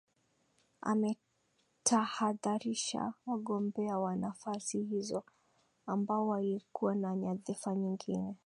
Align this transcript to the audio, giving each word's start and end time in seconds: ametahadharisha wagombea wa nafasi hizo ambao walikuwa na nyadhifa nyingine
ametahadharisha 0.81 3.13
wagombea 3.25 3.99
wa 3.99 4.15
nafasi 4.15 4.81
hizo 4.83 5.23
ambao 5.85 6.27
walikuwa 6.27 6.95
na 6.95 7.15
nyadhifa 7.15 7.75
nyingine 7.75 8.35